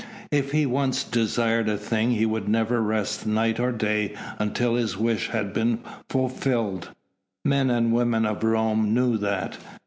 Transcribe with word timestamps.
If 0.31 0.51
he 0.51 0.65
once 0.65 1.03
desired 1.03 1.69
a 1.69 1.77
thing 1.77 2.09
he 2.09 2.25
would 2.25 2.49
never 2.49 2.81
rest 2.81 3.27
night 3.27 3.59
or 3.59 3.71
day 3.71 4.15
until 4.39 4.73
his 4.73 4.97
wish 4.97 5.27
had 5.29 5.53
been 5.53 5.77
fulfilled. 6.09 6.89
Men 7.45 7.69
and 7.69 7.93
women 7.93 8.25
of 8.25 8.43
Rome 8.43 8.95
knew 8.95 9.15
that. 9.19 9.59